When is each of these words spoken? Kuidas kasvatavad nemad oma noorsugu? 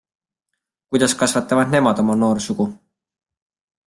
Kuidas 0.95 1.13
kasvatavad 1.19 1.75
nemad 1.75 2.01
oma 2.05 2.15
noorsugu? 2.21 2.67